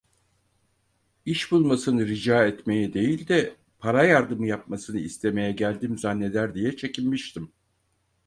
İş 1.25 1.51
bulmasını 1.51 2.07
rica 2.07 2.45
etmeye 2.47 2.93
değil 2.93 3.27
de, 3.27 3.55
para 3.79 4.03
yardımı 4.03 4.47
yapmasını 4.47 4.99
istemeye 4.99 5.51
geldim 5.51 5.97
zanneder 5.97 6.55
diye 6.55 6.75
çekinmiştim. 6.77 7.51